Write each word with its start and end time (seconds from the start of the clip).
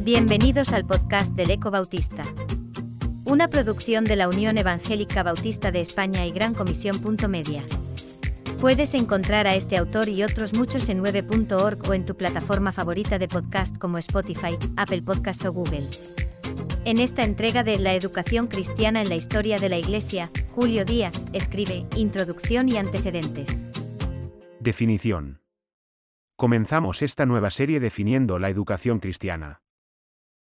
Bienvenidos 0.00 0.72
al 0.72 0.84
podcast 0.86 1.32
del 1.34 1.50
Eco 1.50 1.70
Bautista. 1.70 2.22
Una 3.24 3.48
producción 3.48 4.04
de 4.04 4.16
la 4.16 4.28
Unión 4.28 4.58
Evangélica 4.58 5.22
Bautista 5.22 5.70
de 5.70 5.80
España 5.80 6.26
y 6.26 6.30
Gran 6.30 6.54
Comisión. 6.54 6.96
Media. 7.28 7.62
Puedes 8.60 8.94
encontrar 8.94 9.46
a 9.46 9.54
este 9.54 9.76
autor 9.76 10.08
y 10.08 10.22
otros 10.22 10.54
muchos 10.54 10.88
en 10.88 11.02
9.org 11.02 11.88
o 11.88 11.94
en 11.94 12.04
tu 12.04 12.16
plataforma 12.16 12.72
favorita 12.72 13.18
de 13.18 13.28
podcast 13.28 13.76
como 13.78 13.98
Spotify, 13.98 14.56
Apple 14.76 15.02
Podcasts 15.02 15.44
o 15.44 15.52
Google. 15.52 15.86
En 16.84 16.98
esta 16.98 17.24
entrega 17.24 17.62
de 17.62 17.78
La 17.78 17.94
educación 17.94 18.46
cristiana 18.46 19.00
en 19.02 19.08
la 19.08 19.16
historia 19.16 19.58
de 19.58 19.68
la 19.68 19.78
Iglesia, 19.78 20.30
Julio 20.54 20.84
Díaz 20.84 21.20
escribe 21.32 21.86
Introducción 21.96 22.68
y 22.68 22.76
antecedentes. 22.76 23.62
Definición. 24.60 25.43
Comenzamos 26.36 27.02
esta 27.02 27.26
nueva 27.26 27.50
serie 27.50 27.78
definiendo 27.78 28.40
la 28.40 28.48
educación 28.48 28.98
cristiana. 28.98 29.62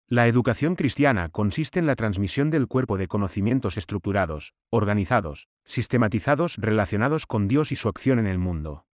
La 0.09 0.27
educación 0.27 0.77
cristiana 0.77 1.29
consiste 1.29 1.79
en 1.79 1.87
la 1.87 1.95
transmisión 1.95 2.48
del 2.48 2.69
cuerpo 2.69 2.97
de 2.97 3.06
conocimientos 3.06 3.77
estructurados, 3.77 4.55
organizados, 4.70 5.48
sistematizados 5.66 6.56
relacionados 6.56 7.27
con 7.27 7.48
Dios 7.48 7.70
y 7.70 7.77
su 7.77 7.89
acción 7.91 8.19
en 8.19 8.27
el 8.27 8.39
mundo. 8.39 8.87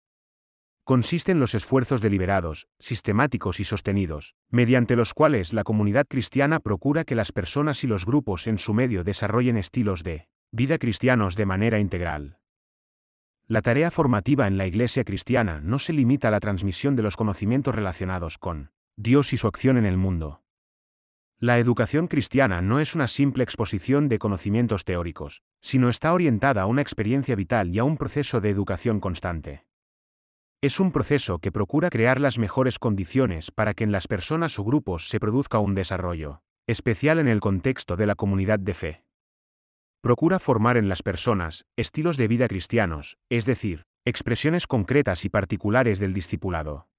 Consiste 0.82 1.30
en 1.30 1.38
los 1.38 1.54
esfuerzos 1.54 2.00
deliberados, 2.00 2.66
sistemáticos 2.80 3.60
y 3.60 3.64
sostenidos, 3.64 4.34
mediante 4.48 4.96
los 4.96 5.14
cuales 5.14 5.52
la 5.52 5.62
comunidad 5.62 6.06
cristiana 6.08 6.58
procura 6.58 7.04
que 7.04 7.14
las 7.14 7.30
personas 7.30 7.84
y 7.84 7.86
los 7.86 8.04
grupos 8.04 8.48
en 8.48 8.58
su 8.58 8.74
medio 8.74 9.04
desarrollen 9.04 9.56
estilos 9.56 10.02
de 10.02 10.28
vida 10.50 10.78
cristianos 10.78 11.36
de 11.36 11.46
manera 11.46 11.78
integral. 11.78 12.39
La 13.50 13.62
tarea 13.62 13.90
formativa 13.90 14.46
en 14.46 14.56
la 14.56 14.68
Iglesia 14.68 15.02
cristiana 15.02 15.60
no 15.60 15.80
se 15.80 15.92
limita 15.92 16.28
a 16.28 16.30
la 16.30 16.38
transmisión 16.38 16.94
de 16.94 17.02
los 17.02 17.16
conocimientos 17.16 17.74
relacionados 17.74 18.38
con 18.38 18.70
Dios 18.96 19.32
y 19.32 19.36
su 19.38 19.48
acción 19.48 19.76
en 19.76 19.86
el 19.86 19.96
mundo. 19.96 20.44
La 21.40 21.58
educación 21.58 22.06
cristiana 22.06 22.62
no 22.62 22.78
es 22.78 22.94
una 22.94 23.08
simple 23.08 23.42
exposición 23.42 24.08
de 24.08 24.20
conocimientos 24.20 24.84
teóricos, 24.84 25.42
sino 25.60 25.88
está 25.88 26.12
orientada 26.12 26.62
a 26.62 26.66
una 26.66 26.80
experiencia 26.80 27.34
vital 27.34 27.74
y 27.74 27.80
a 27.80 27.82
un 27.82 27.96
proceso 27.96 28.40
de 28.40 28.50
educación 28.50 29.00
constante. 29.00 29.66
Es 30.60 30.78
un 30.78 30.92
proceso 30.92 31.40
que 31.40 31.50
procura 31.50 31.90
crear 31.90 32.20
las 32.20 32.38
mejores 32.38 32.78
condiciones 32.78 33.50
para 33.50 33.74
que 33.74 33.82
en 33.82 33.90
las 33.90 34.06
personas 34.06 34.60
o 34.60 34.64
grupos 34.64 35.08
se 35.08 35.18
produzca 35.18 35.58
un 35.58 35.74
desarrollo, 35.74 36.40
especial 36.68 37.18
en 37.18 37.26
el 37.26 37.40
contexto 37.40 37.96
de 37.96 38.06
la 38.06 38.14
comunidad 38.14 38.60
de 38.60 38.74
fe. 38.74 39.09
Procura 40.00 40.38
formar 40.38 40.76
en 40.76 40.88
las 40.88 41.02
personas 41.02 41.64
estilos 41.76 42.16
de 42.16 42.28
vida 42.28 42.48
cristianos, 42.48 43.18
es 43.28 43.46
decir, 43.46 43.84
expresiones 44.04 44.66
concretas 44.66 45.24
y 45.24 45.28
particulares 45.28 45.98
del 45.98 46.14
discipulado 46.14 46.90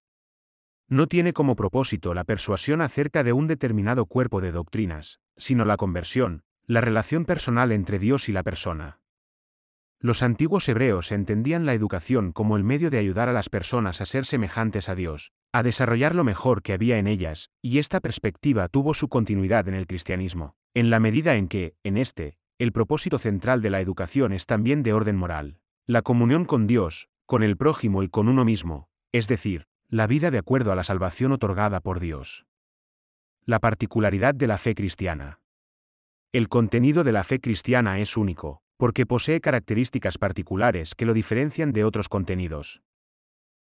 no 0.92 1.08
tiene 1.08 1.32
como 1.32 1.56
propósito 1.56 2.14
la 2.14 2.26
persuasión 2.26 2.82
acerca 2.82 3.24
de 3.24 3.32
un 3.32 3.48
determinado 3.48 4.06
cuerpo 4.06 4.42
de 4.42 4.52
doctrinas, 4.52 5.22
sino 5.38 5.64
la 5.64 5.78
conversión, 5.78 6.44
la 6.68 6.82
relación 6.82 7.24
personal 7.24 7.72
entre 7.72 7.98
Dios 7.98 8.28
y 8.28 8.34
la 8.34 8.44
persona. 8.44 9.00
Los 10.00 10.22
antiguos 10.22 10.68
hebreos 10.68 11.14
entendían 11.14 11.66
la 11.66 11.76
educación 11.76 12.34
como 12.34 12.58
el 12.58 12.66
medio 12.66 12.90
de 12.90 12.98
ayudar 12.98 13.30
a 13.30 13.34
las 13.34 13.48
personas 13.48 14.02
a 14.02 14.06
ser 14.06 14.26
semejantes 14.26 14.90
a 14.90 14.96
Dios, 14.96 15.32
a 15.54 15.64
desarrollar 15.64 16.14
lo 16.14 16.26
mejor 16.26 16.62
que 16.62 16.74
había 16.74 16.98
en 16.98 17.08
ellas, 17.08 17.52
y 17.62 17.78
esta 17.78 18.02
perspectiva 18.02 18.68
tuvo 18.68 18.94
su 18.94 19.08
continuidad 19.08 19.70
en 19.70 19.76
el 19.76 19.88
cristianismo, 19.88 20.56
en 20.74 20.90
la 20.90 21.00
medida 21.00 21.38
en 21.38 21.48
que, 21.48 21.74
en 21.86 21.96
este, 21.96 22.38
el 22.62 22.74
propósito 22.74 23.18
central 23.18 23.64
de 23.64 23.72
la 23.72 23.82
educación 23.82 24.34
es 24.34 24.46
también 24.46 24.84
de 24.84 24.94
orden 24.94 25.16
moral, 25.16 25.58
la 25.88 26.04
comunión 26.04 26.46
con 26.46 26.68
Dios, 26.68 27.10
con 27.26 27.42
el 27.42 27.58
prójimo 27.58 28.04
y 28.04 28.08
con 28.08 28.28
uno 28.28 28.46
mismo, 28.46 28.88
es 29.12 29.28
decir, 29.28 29.66
la 29.90 30.06
vida 30.06 30.30
de 30.30 30.38
acuerdo 30.38 30.72
a 30.72 30.76
la 30.76 30.84
salvación 30.84 31.32
otorgada 31.32 31.80
por 31.80 32.00
Dios. 32.00 32.46
La 33.46 33.58
particularidad 33.58 34.36
de 34.36 34.46
la 34.46 34.60
fe 34.60 34.76
cristiana. 34.76 35.40
El 36.34 36.50
contenido 36.50 37.04
de 37.04 37.12
la 37.12 37.24
fe 37.24 37.40
cristiana 37.40 37.98
es 37.98 38.16
único, 38.16 38.62
porque 38.78 39.08
posee 39.08 39.42
características 39.42 40.20
particulares 40.20 40.94
que 40.94 41.08
lo 41.08 41.16
diferencian 41.16 41.74
de 41.74 41.84
otros 41.84 42.10
contenidos. 42.10 42.84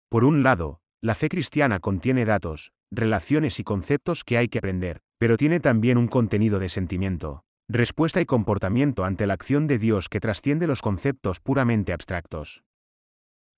Por 0.09 0.25
un 0.25 0.43
lado, 0.43 0.81
la 1.01 1.15
fe 1.15 1.29
cristiana 1.29 1.79
contiene 1.79 2.25
datos, 2.25 2.73
relaciones 2.91 3.61
y 3.61 3.63
conceptos 3.63 4.25
que 4.25 4.39
hay 4.39 4.49
que 4.49 4.59
aprender, 4.59 5.03
pero 5.19 5.37
tiene 5.37 5.61
también 5.61 5.99
un 5.99 6.09
contenido 6.09 6.59
de 6.59 6.69
sentimiento, 6.69 7.45
respuesta 7.69 8.21
y 8.21 8.27
comportamiento 8.27 9.05
ante 9.05 9.27
la 9.27 9.35
acción 9.35 9.67
de 9.67 9.79
Dios 9.79 10.09
que 10.09 10.21
trasciende 10.21 10.67
los 10.67 10.81
conceptos 10.81 11.41
puramente 11.41 11.93
abstractos. 11.93 12.65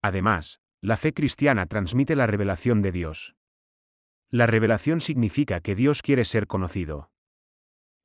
Además, 0.02 0.60
la 0.80 0.96
fe 0.96 1.12
cristiana 1.12 1.66
transmite 1.66 2.16
la 2.16 2.26
revelación 2.26 2.82
de 2.82 2.90
Dios. 2.90 3.36
La 4.30 4.46
revelación 4.46 5.00
significa 5.00 5.60
que 5.60 5.74
Dios 5.74 6.02
quiere 6.02 6.24
ser 6.24 6.46
conocido. 6.46 7.10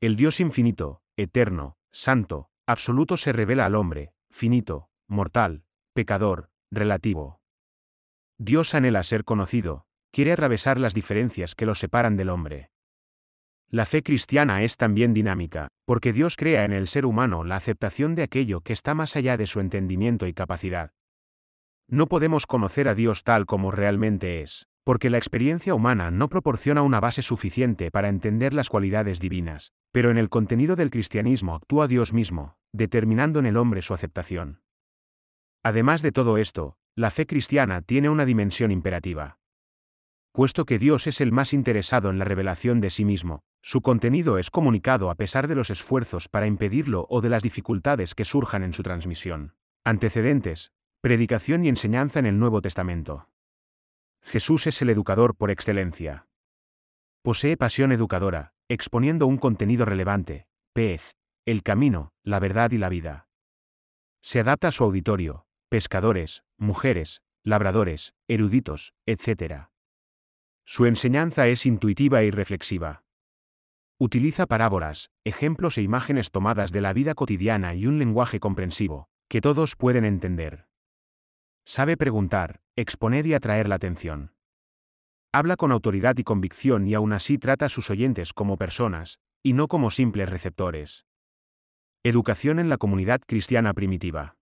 El 0.01 0.15
Dios 0.15 0.39
infinito, 0.39 1.01
eterno, 1.15 1.77
santo, 1.91 2.49
absoluto 2.67 3.17
se 3.17 3.31
revela 3.31 3.65
al 3.65 3.75
hombre, 3.75 4.11
finito, 4.29 4.89
mortal, 5.07 5.63
pecador, 5.93 6.49
relativo. 6.69 7.39
Dios 8.37 8.75
anhela 8.75 9.03
ser 9.03 9.23
conocido, 9.23 9.87
quiere 10.11 10.33
atravesar 10.33 10.79
las 10.79 10.93
diferencias 10.93 11.55
que 11.55 11.65
lo 11.65 11.73
separan 11.73 12.17
del 12.17 12.29
hombre. 12.29 12.69
La 13.69 13.85
fe 13.85 14.03
cristiana 14.03 14.63
es 14.63 14.77
también 14.77 15.13
dinámica, 15.13 15.69
porque 15.85 16.13
Dios 16.13 16.37
crea 16.37 16.65
en 16.65 16.71
el 16.71 16.87
ser 16.87 17.05
humano 17.05 17.43
la 17.43 17.55
aceptación 17.55 18.15
de 18.15 18.23
aquello 18.23 18.61
que 18.61 18.73
está 18.73 18.93
más 18.93 19.15
allá 19.15 19.37
de 19.37 19.47
su 19.47 19.59
entendimiento 19.59 20.27
y 20.27 20.33
capacidad. 20.33 20.91
No 21.87 22.07
podemos 22.07 22.45
conocer 22.47 22.87
a 22.87 22.95
Dios 22.95 23.23
tal 23.23 23.45
como 23.45 23.71
realmente 23.71 24.41
es, 24.41 24.67
porque 24.83 25.09
la 25.09 25.17
experiencia 25.17 25.73
humana 25.73 26.11
no 26.11 26.29
proporciona 26.29 26.83
una 26.83 26.99
base 26.99 27.21
suficiente 27.21 27.91
para 27.91 28.09
entender 28.09 28.53
las 28.53 28.69
cualidades 28.69 29.19
divinas, 29.19 29.71
pero 29.91 30.11
en 30.11 30.17
el 30.17 30.29
contenido 30.29 30.75
del 30.75 30.91
cristianismo 30.91 31.55
actúa 31.55 31.87
Dios 31.87 32.13
mismo, 32.13 32.55
determinando 32.71 33.39
en 33.39 33.47
el 33.47 33.57
hombre 33.57 33.81
su 33.81 33.93
aceptación. 33.93 34.61
Además 35.63 36.03
de 36.03 36.11
todo 36.11 36.37
esto, 36.37 36.77
la 36.95 37.09
fe 37.09 37.25
cristiana 37.25 37.81
tiene 37.81 38.09
una 38.09 38.25
dimensión 38.25 38.71
imperativa. 38.71 39.39
Puesto 40.35 40.65
que 40.65 40.77
Dios 40.77 41.07
es 41.07 41.21
el 41.21 41.31
más 41.31 41.53
interesado 41.53 42.09
en 42.09 42.19
la 42.19 42.25
revelación 42.25 42.81
de 42.81 42.89
sí 42.89 43.05
mismo, 43.05 43.39
su 43.61 43.79
contenido 43.81 44.37
es 44.37 44.51
comunicado 44.51 45.09
a 45.09 45.15
pesar 45.15 45.47
de 45.47 45.55
los 45.55 45.69
esfuerzos 45.69 46.27
para 46.27 46.45
impedirlo 46.45 47.07
o 47.09 47.21
de 47.21 47.29
las 47.29 47.41
dificultades 47.41 48.13
que 48.15 48.25
surjan 48.25 48.61
en 48.61 48.73
su 48.73 48.83
transmisión. 48.83 49.55
Antecedentes, 49.85 50.73
Predicación 50.99 51.63
y 51.63 51.69
enseñanza 51.69 52.19
en 52.19 52.25
el 52.25 52.37
Nuevo 52.37 52.61
Testamento. 52.61 53.29
Jesús 54.21 54.67
es 54.67 54.81
el 54.81 54.89
educador 54.89 55.35
por 55.35 55.51
excelencia. 55.51 56.27
Posee 57.21 57.55
pasión 57.55 57.93
educadora, 57.93 58.53
exponiendo 58.67 59.27
un 59.27 59.37
contenido 59.37 59.85
relevante, 59.85 60.47
pez, 60.73 61.15
el 61.45 61.63
camino, 61.63 62.11
la 62.23 62.41
verdad 62.41 62.71
y 62.71 62.77
la 62.77 62.89
vida. 62.89 63.29
Se 64.21 64.41
adapta 64.41 64.67
a 64.67 64.71
su 64.71 64.83
auditorio, 64.83 65.45
pescadores, 65.69 66.43
mujeres, 66.57 67.21
labradores, 67.43 68.13
eruditos, 68.27 68.93
etc. 69.05 69.69
Su 70.65 70.85
enseñanza 70.85 71.47
es 71.47 71.65
intuitiva 71.65 72.23
y 72.23 72.31
reflexiva. 72.31 73.03
Utiliza 73.99 74.47
parábolas, 74.47 75.09
ejemplos 75.23 75.77
e 75.77 75.83
imágenes 75.83 76.31
tomadas 76.31 76.71
de 76.71 76.81
la 76.81 76.91
vida 76.91 77.13
cotidiana 77.13 77.75
y 77.75 77.85
un 77.87 77.99
lenguaje 77.99 78.39
comprensivo, 78.39 79.07
que 79.29 79.41
todos 79.41 79.75
pueden 79.75 80.03
entender. 80.03 80.67
Sabe 81.65 81.97
preguntar, 81.97 82.61
exponer 82.75 83.25
y 83.25 83.33
atraer 83.33 83.69
la 83.69 83.75
atención. 83.75 84.33
Habla 85.31 85.55
con 85.55 85.71
autoridad 85.71 86.17
y 86.17 86.23
convicción 86.23 86.87
y 86.87 86.93
aún 86.93 87.13
así 87.13 87.37
trata 87.37 87.65
a 87.65 87.69
sus 87.69 87.89
oyentes 87.89 88.33
como 88.33 88.57
personas, 88.57 89.19
y 89.43 89.53
no 89.53 89.67
como 89.67 89.91
simples 89.91 90.29
receptores. 90.29 91.05
Educación 92.03 92.59
en 92.59 92.69
la 92.69 92.77
comunidad 92.77 93.21
cristiana 93.25 93.73
primitiva. 93.73 94.35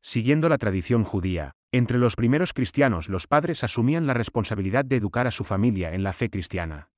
Siguiendo 0.00 0.48
la 0.48 0.58
tradición 0.58 1.04
judía, 1.04 1.54
entre 1.72 1.98
los 1.98 2.16
primeros 2.16 2.52
cristianos 2.52 3.08
los 3.08 3.26
padres 3.26 3.62
asumían 3.62 4.06
la 4.06 4.14
responsabilidad 4.14 4.84
de 4.84 4.96
educar 4.96 5.26
a 5.26 5.30
su 5.30 5.44
familia 5.44 5.92
en 5.94 6.02
la 6.02 6.12
fe 6.12 6.30
cristiana. 6.30 6.90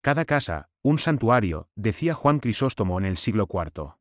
Cada 0.00 0.24
casa, 0.24 0.68
un 0.82 0.98
santuario, 0.98 1.68
decía 1.74 2.14
Juan 2.14 2.40
Crisóstomo 2.40 2.98
en 2.98 3.04
el 3.04 3.16
siglo 3.16 3.48
IV. 3.52 3.94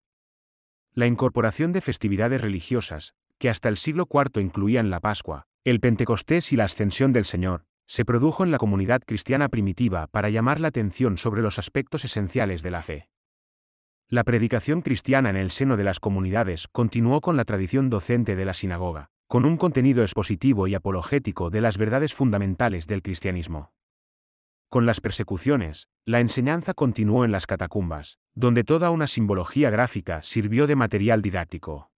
La 0.93 1.07
incorporación 1.07 1.71
de 1.71 1.81
festividades 1.81 2.41
religiosas, 2.41 3.15
que 3.37 3.49
hasta 3.49 3.69
el 3.69 3.77
siglo 3.77 4.07
IV 4.11 4.41
incluían 4.41 4.89
la 4.89 4.99
Pascua, 4.99 5.45
el 5.63 5.79
Pentecostés 5.79 6.53
y 6.53 6.55
la 6.55 6.65
Ascensión 6.65 7.11
del 7.11 7.25
Señor, 7.25 7.65
se 7.87 8.05
produjo 8.05 8.43
en 8.43 8.51
la 8.51 8.57
comunidad 8.57 9.01
cristiana 9.05 9.49
primitiva 9.49 10.07
para 10.07 10.29
llamar 10.29 10.59
la 10.59 10.69
atención 10.69 11.17
sobre 11.17 11.41
los 11.41 11.59
aspectos 11.59 12.05
esenciales 12.05 12.63
de 12.63 12.71
la 12.71 12.81
fe. 12.81 13.09
La 14.07 14.23
predicación 14.23 14.81
cristiana 14.81 15.29
en 15.29 15.35
el 15.35 15.51
seno 15.51 15.77
de 15.77 15.83
las 15.83 15.99
comunidades 15.99 16.67
continuó 16.67 17.21
con 17.21 17.37
la 17.37 17.45
tradición 17.45 17.89
docente 17.89 18.35
de 18.35 18.45
la 18.45 18.53
sinagoga, 18.53 19.09
con 19.27 19.45
un 19.45 19.57
contenido 19.57 20.03
expositivo 20.03 20.67
y 20.67 20.75
apologético 20.75 21.49
de 21.49 21.61
las 21.61 21.77
verdades 21.77 22.13
fundamentales 22.13 22.87
del 22.87 23.01
cristianismo. 23.01 23.73
Con 24.69 24.85
las 24.85 25.01
persecuciones, 25.01 25.89
la 26.05 26.19
enseñanza 26.19 26.73
continuó 26.73 27.25
en 27.25 27.31
las 27.31 27.47
catacumbas, 27.47 28.19
donde 28.33 28.63
toda 28.63 28.89
una 28.89 29.07
simbología 29.07 29.69
gráfica 29.69 30.21
sirvió 30.21 30.67
de 30.67 30.75
material 30.75 31.21
didáctico. 31.21 31.91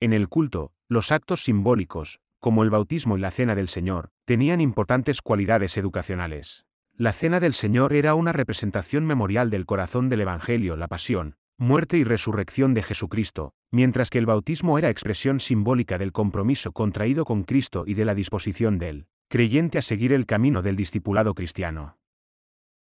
En 0.00 0.12
el 0.12 0.28
culto, 0.28 0.72
los 0.88 1.12
actos 1.12 1.44
simbólicos, 1.44 2.20
como 2.40 2.62
el 2.62 2.70
bautismo 2.70 3.16
y 3.16 3.20
la 3.20 3.30
cena 3.30 3.54
del 3.54 3.68
Señor, 3.68 4.10
tenían 4.24 4.60
importantes 4.60 5.22
cualidades 5.22 5.76
educacionales. 5.76 6.66
La 6.96 7.12
cena 7.12 7.40
del 7.40 7.54
Señor 7.54 7.92
era 7.92 8.14
una 8.14 8.32
representación 8.32 9.04
memorial 9.04 9.50
del 9.50 9.66
corazón 9.66 10.08
del 10.08 10.20
Evangelio, 10.20 10.76
la 10.76 10.88
pasión, 10.88 11.36
muerte 11.58 11.96
y 11.98 12.04
resurrección 12.04 12.74
de 12.74 12.82
Jesucristo, 12.82 13.52
mientras 13.70 14.10
que 14.10 14.18
el 14.18 14.26
bautismo 14.26 14.78
era 14.78 14.90
expresión 14.90 15.40
simbólica 15.40 15.98
del 15.98 16.12
compromiso 16.12 16.72
contraído 16.72 17.24
con 17.24 17.44
Cristo 17.44 17.84
y 17.86 17.94
de 17.94 18.04
la 18.04 18.14
disposición 18.14 18.78
del 18.78 19.06
creyente 19.28 19.78
a 19.78 19.82
seguir 19.82 20.12
el 20.12 20.26
camino 20.26 20.62
del 20.62 20.76
discipulado 20.76 21.34
cristiano. 21.34 21.98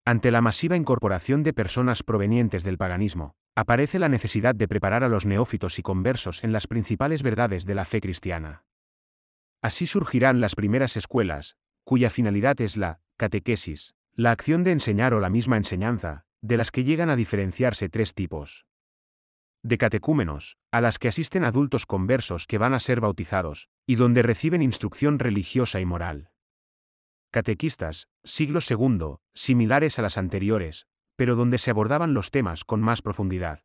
Ante 0.04 0.30
la 0.30 0.40
masiva 0.40 0.76
incorporación 0.76 1.42
de 1.42 1.52
personas 1.52 2.02
provenientes 2.02 2.64
del 2.64 2.78
paganismo, 2.78 3.34
aparece 3.54 3.98
la 3.98 4.08
necesidad 4.08 4.54
de 4.54 4.66
preparar 4.66 5.04
a 5.04 5.08
los 5.08 5.26
neófitos 5.26 5.78
y 5.78 5.82
conversos 5.82 6.42
en 6.42 6.52
las 6.52 6.66
principales 6.66 7.22
verdades 7.22 7.66
de 7.66 7.74
la 7.74 7.84
fe 7.84 8.00
cristiana. 8.00 8.64
Así 9.60 9.86
surgirán 9.86 10.40
las 10.40 10.56
primeras 10.56 10.96
escuelas, 10.96 11.56
cuya 11.84 12.10
finalidad 12.10 12.60
es 12.60 12.76
la 12.76 13.00
catequesis, 13.16 13.94
la 14.14 14.32
acción 14.32 14.64
de 14.64 14.72
enseñar 14.72 15.14
o 15.14 15.20
la 15.20 15.30
misma 15.30 15.56
enseñanza, 15.56 16.24
de 16.42 16.56
las 16.56 16.70
que 16.70 16.84
llegan 16.84 17.08
a 17.08 17.16
diferenciarse 17.16 17.88
tres 17.88 18.14
tipos. 18.14 18.66
De 19.62 19.78
catecúmenos, 19.78 20.58
a 20.72 20.80
las 20.80 20.98
que 20.98 21.08
asisten 21.08 21.44
adultos 21.44 21.86
conversos 21.86 22.46
que 22.48 22.58
van 22.58 22.74
a 22.74 22.80
ser 22.80 23.00
bautizados, 23.00 23.68
y 23.86 23.94
donde 23.94 24.22
reciben 24.22 24.60
instrucción 24.60 25.20
religiosa 25.20 25.80
y 25.80 25.86
moral. 25.86 26.30
Catequistas, 27.30 28.08
siglo 28.24 28.58
II, 28.68 29.16
similares 29.34 29.98
a 29.98 30.02
las 30.02 30.18
anteriores, 30.18 30.86
pero 31.16 31.36
donde 31.36 31.58
se 31.58 31.70
abordaban 31.70 32.12
los 32.12 32.32
temas 32.32 32.64
con 32.64 32.80
más 32.80 33.02
profundidad. 33.02 33.60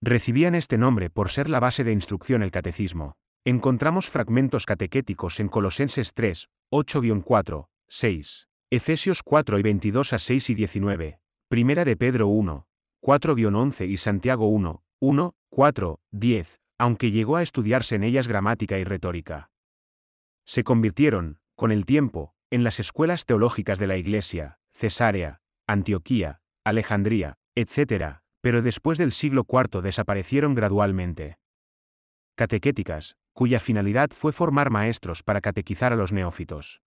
Recibían 0.00 0.54
este 0.54 0.78
nombre 0.78 1.10
por 1.10 1.30
ser 1.30 1.50
la 1.50 1.60
base 1.60 1.84
de 1.84 1.92
instrucción 1.92 2.42
el 2.42 2.50
catecismo. 2.50 3.14
Encontramos 3.44 4.08
fragmentos 4.08 4.64
catequéticos 4.64 5.38
en 5.38 5.48
Colosenses 5.48 6.14
3, 6.14 6.48
8-4, 6.72 7.68
6, 7.88 8.48
Efesios 8.70 9.22
4 9.22 9.58
y 9.58 9.62
22 9.62 10.12
a 10.14 10.18
6 10.18 10.50
y 10.50 10.54
19, 10.54 11.18
Primera 11.54 11.84
de 11.84 11.96
Pedro 11.96 12.26
1, 12.26 12.66
4-11 13.00 13.88
y 13.88 13.96
Santiago 13.96 14.48
1, 14.48 14.82
1, 14.98 15.34
4, 15.50 16.00
10, 16.10 16.60
aunque 16.78 17.12
llegó 17.12 17.36
a 17.36 17.44
estudiarse 17.44 17.94
en 17.94 18.02
ellas 18.02 18.26
gramática 18.26 18.76
y 18.80 18.82
retórica. 18.82 19.52
Se 20.44 20.64
convirtieron, 20.64 21.38
con 21.54 21.70
el 21.70 21.84
tiempo, 21.84 22.34
en 22.50 22.64
las 22.64 22.80
escuelas 22.80 23.24
teológicas 23.24 23.78
de 23.78 23.86
la 23.86 23.96
Iglesia, 23.96 24.58
Cesarea, 24.72 25.42
Antioquía, 25.68 26.40
Alejandría, 26.64 27.36
etc., 27.54 28.16
pero 28.40 28.60
después 28.60 28.98
del 28.98 29.12
siglo 29.12 29.46
IV 29.48 29.80
desaparecieron 29.80 30.56
gradualmente. 30.56 31.38
Catequéticas, 32.34 33.14
cuya 33.32 33.60
finalidad 33.60 34.10
fue 34.10 34.32
formar 34.32 34.70
maestros 34.70 35.22
para 35.22 35.40
catequizar 35.40 35.92
a 35.92 35.96
los 35.96 36.10
neófitos. 36.10 36.82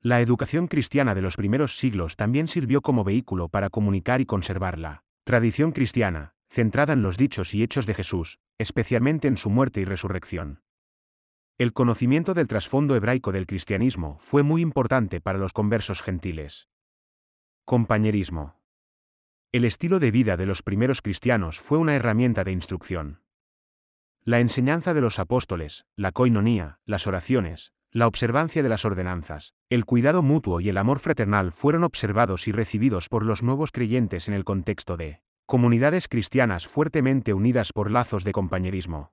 La 0.00 0.20
educación 0.20 0.68
cristiana 0.68 1.14
de 1.14 1.22
los 1.22 1.36
primeros 1.36 1.76
siglos 1.76 2.16
también 2.16 2.46
sirvió 2.46 2.82
como 2.82 3.02
vehículo 3.02 3.48
para 3.48 3.68
comunicar 3.68 4.20
y 4.20 4.26
conservar 4.26 4.78
la 4.78 5.02
tradición 5.24 5.72
cristiana, 5.72 6.34
centrada 6.48 6.92
en 6.92 7.02
los 7.02 7.16
dichos 7.18 7.52
y 7.54 7.62
hechos 7.62 7.84
de 7.86 7.94
Jesús, 7.94 8.38
especialmente 8.58 9.28
en 9.28 9.36
su 9.36 9.50
muerte 9.50 9.80
y 9.80 9.84
resurrección. 9.84 10.62
El 11.58 11.72
conocimiento 11.72 12.34
del 12.34 12.46
trasfondo 12.46 12.94
hebraico 12.94 13.32
del 13.32 13.46
cristianismo 13.46 14.16
fue 14.20 14.44
muy 14.44 14.62
importante 14.62 15.20
para 15.20 15.38
los 15.38 15.52
conversos 15.52 16.00
gentiles. 16.02 16.68
Compañerismo. 17.64 18.62
El 19.50 19.64
estilo 19.64 19.98
de 19.98 20.12
vida 20.12 20.36
de 20.36 20.46
los 20.46 20.62
primeros 20.62 21.02
cristianos 21.02 21.60
fue 21.60 21.78
una 21.78 21.96
herramienta 21.96 22.44
de 22.44 22.52
instrucción. 22.52 23.22
La 24.22 24.38
enseñanza 24.38 24.94
de 24.94 25.00
los 25.00 25.18
apóstoles, 25.18 25.86
la 25.96 26.12
coinonía, 26.12 26.78
las 26.84 27.06
oraciones, 27.06 27.72
la 27.92 28.06
observancia 28.06 28.62
de 28.62 28.68
las 28.68 28.84
ordenanzas, 28.84 29.54
el 29.70 29.84
cuidado 29.84 30.22
mutuo 30.22 30.60
y 30.60 30.68
el 30.68 30.76
amor 30.76 30.98
fraternal 30.98 31.52
fueron 31.52 31.84
observados 31.84 32.46
y 32.46 32.52
recibidos 32.52 33.08
por 33.08 33.24
los 33.24 33.42
nuevos 33.42 33.72
creyentes 33.72 34.28
en 34.28 34.34
el 34.34 34.44
contexto 34.44 34.96
de 34.96 35.22
comunidades 35.46 36.08
cristianas 36.08 36.68
fuertemente 36.68 37.32
unidas 37.32 37.72
por 37.72 37.90
lazos 37.90 38.24
de 38.24 38.32
compañerismo. 38.32 39.12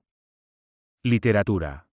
Literatura. 1.02 1.86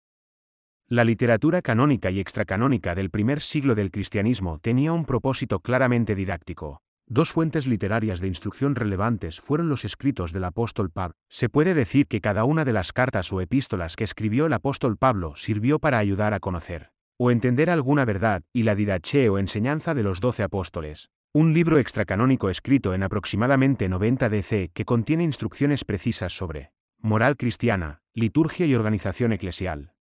La 0.88 1.04
literatura 1.04 1.62
canónica 1.62 2.10
y 2.10 2.18
extracanónica 2.18 2.94
del 2.94 3.10
primer 3.10 3.40
siglo 3.40 3.74
del 3.74 3.90
cristianismo 3.90 4.58
tenía 4.58 4.92
un 4.92 5.04
propósito 5.04 5.60
claramente 5.60 6.16
didáctico. 6.16 6.82
Dos 7.14 7.30
fuentes 7.30 7.66
literarias 7.66 8.22
de 8.22 8.28
instrucción 8.28 8.74
relevantes 8.74 9.38
fueron 9.38 9.68
los 9.68 9.84
escritos 9.84 10.32
del 10.32 10.44
apóstol 10.44 10.88
Pablo. 10.88 11.14
Se 11.28 11.50
puede 11.50 11.74
decir 11.74 12.06
que 12.06 12.22
cada 12.22 12.44
una 12.44 12.64
de 12.64 12.72
las 12.72 12.94
cartas 12.94 13.30
o 13.34 13.42
epístolas 13.42 13.96
que 13.96 14.04
escribió 14.04 14.46
el 14.46 14.54
apóstol 14.54 14.96
Pablo 14.96 15.34
sirvió 15.36 15.78
para 15.78 15.98
ayudar 15.98 16.32
a 16.32 16.40
conocer 16.40 16.90
o 17.18 17.30
entender 17.30 17.68
alguna 17.68 18.06
verdad 18.06 18.44
y 18.54 18.62
la 18.62 18.74
didache 18.74 19.28
o 19.28 19.38
enseñanza 19.38 19.92
de 19.92 20.04
los 20.04 20.20
doce 20.22 20.42
apóstoles. 20.42 21.10
Un 21.34 21.52
libro 21.52 21.76
extracanónico 21.76 22.48
escrito 22.48 22.94
en 22.94 23.02
aproximadamente 23.02 23.90
90 23.90 24.30
DC 24.30 24.70
que 24.72 24.86
contiene 24.86 25.22
instrucciones 25.22 25.84
precisas 25.84 26.34
sobre 26.34 26.72
moral 26.98 27.36
cristiana, 27.36 28.00
liturgia 28.14 28.64
y 28.64 28.74
organización 28.74 29.34
eclesial. 29.34 29.91